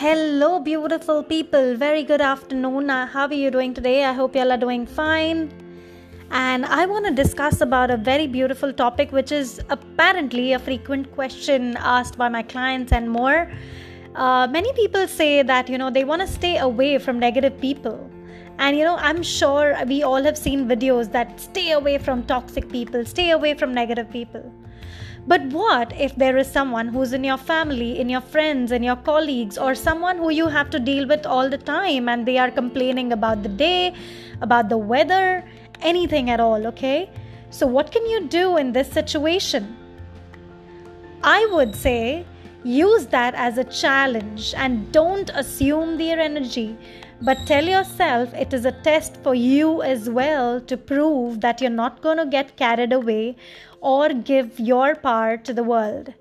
[0.00, 1.74] Hello, beautiful people.
[1.74, 2.88] Very good afternoon.
[2.88, 4.04] Uh, how are you doing today?
[4.04, 5.50] I hope you all are doing fine.
[6.30, 11.10] And I want to discuss about a very beautiful topic, which is apparently a frequent
[11.16, 13.50] question asked by my clients and more.
[14.14, 17.98] Uh, many people say that you know they want to stay away from negative people
[18.58, 22.68] and you know i'm sure we all have seen videos that stay away from toxic
[22.70, 24.52] people stay away from negative people
[25.26, 28.96] but what if there is someone who's in your family, in your friends, in your
[28.96, 32.50] colleagues, or someone who you have to deal with all the time and they are
[32.50, 33.92] complaining about the day,
[34.40, 35.44] about the weather,
[35.82, 37.10] anything at all, okay?
[37.50, 39.76] So, what can you do in this situation?
[41.22, 42.24] I would say
[42.64, 46.76] use that as a challenge and don't assume their energy,
[47.20, 51.70] but tell yourself it is a test for you as well to prove that you're
[51.70, 53.36] not going to get carried away
[53.80, 56.12] or give your part to the world.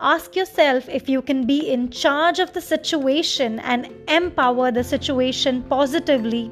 [0.00, 5.62] Ask yourself if you can be in charge of the situation and empower the situation
[5.64, 6.50] positively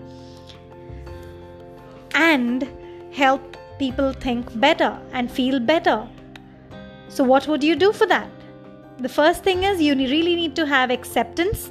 [2.12, 2.68] and
[3.12, 6.06] help people think better and feel better.
[7.08, 8.30] So, what would you do for that?
[8.98, 11.70] The first thing is you really need to have acceptance.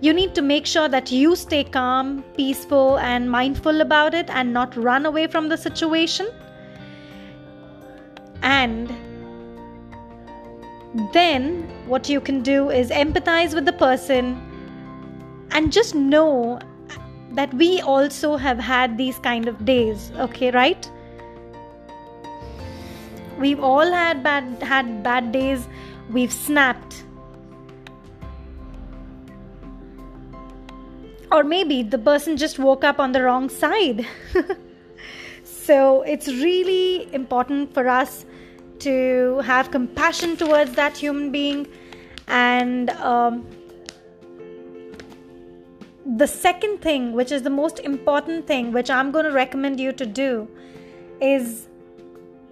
[0.00, 4.52] You need to make sure that you stay calm, peaceful, and mindful about it and
[4.52, 6.28] not run away from the situation.
[8.42, 8.88] And
[11.12, 14.40] then what you can do is empathize with the person
[15.50, 16.60] and just know
[17.32, 20.90] that we also have had these kind of days okay right?
[23.38, 25.68] We've all had bad had bad days.
[26.10, 27.04] We've snapped
[31.30, 34.06] or maybe the person just woke up on the wrong side.
[35.68, 38.24] So it's really important for us
[38.78, 41.66] to have compassion towards that human being.
[42.26, 43.46] And um,
[46.16, 49.92] the second thing which is the most important thing which i'm going to recommend you
[49.92, 50.48] to do
[51.20, 51.68] is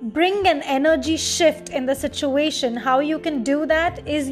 [0.03, 2.77] bring an energy shift in the situation.
[2.77, 4.31] How you can do that is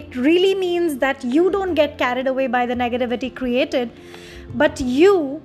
[0.00, 3.90] it really means that you don't get carried away by the negativity created
[4.62, 5.42] but you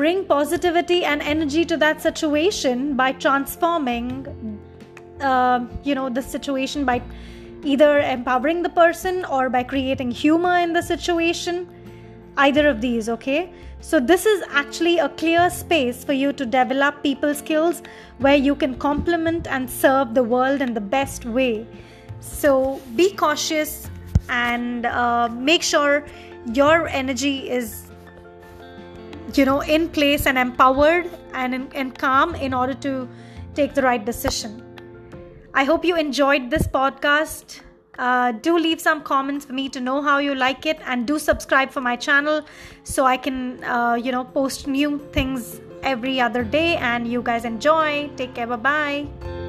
[0.00, 4.10] bring positivity and energy to that situation by transforming
[5.20, 7.00] uh, you know the situation by
[7.64, 11.68] either empowering the person or by creating humor in the situation
[12.36, 13.52] either of these okay?
[13.80, 17.82] So this is actually a clear space for you to develop people skills
[18.18, 21.66] where you can complement and serve the world in the best way
[22.20, 23.90] so be cautious
[24.28, 26.04] and uh, make sure
[26.52, 27.86] your energy is
[29.34, 33.08] you know in place and empowered and, and calm in order to
[33.54, 34.62] take the right decision
[35.52, 37.60] I hope you enjoyed this podcast.
[37.98, 41.18] Uh, do leave some comments for me to know how you like it and do
[41.18, 42.46] subscribe for my channel
[42.84, 47.44] so I can, uh, you know, post new things every other day and you guys
[47.44, 48.08] enjoy.
[48.16, 48.46] Take care.
[48.46, 49.39] Bye bye.